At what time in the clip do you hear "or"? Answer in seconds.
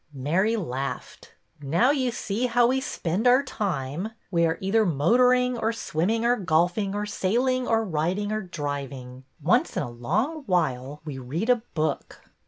5.59-5.71, 6.25-6.37, 6.95-7.05, 7.67-7.85, 8.31-8.41